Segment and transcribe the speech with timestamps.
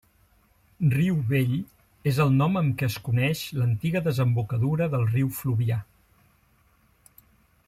[0.93, 1.53] Riu Vell
[2.13, 5.83] és el nom amb què es coneix l'antiga desembocadura del riu Fluvià.